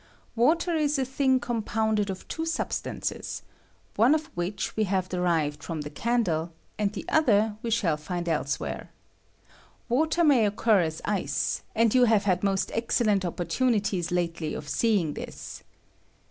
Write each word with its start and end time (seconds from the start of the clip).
Water 0.35 0.73
is 0.75 0.97
a 0.97 1.05
thing 1.05 1.39
compounded 1.39 2.07
^^H 2.07 2.09
of 2.09 2.27
two 2.27 2.43
substances, 2.43 3.43
one 3.95 4.15
of 4.15 4.31
which 4.33 4.75
we 4.75 4.85
have 4.85 5.07
derived 5.07 5.61
^^H 5.61 5.65
fmrn 5.67 5.83
the 5.83 5.91
candle, 5.91 6.53
and 6.79 6.91
the 6.91 7.05
other 7.07 7.55
we 7.61 7.69
shall 7.69 7.97
find 7.97 8.25
^^^^ 8.25 8.31
elsewhere. 8.31 8.89
Water 9.87 10.23
may 10.23 10.47
occur 10.47 10.79
as 10.81 11.03
ice; 11.05 11.61
and 11.75 11.93
you 11.93 12.05
^^B 12.05 12.07
have 12.07 12.23
had 12.23 12.41
moat 12.43 12.71
excellent 12.73 13.23
opportunities 13.23 14.09
ktely 14.09 14.57
of 14.57 14.67
seeing 14.67 15.13
this. 15.13 15.61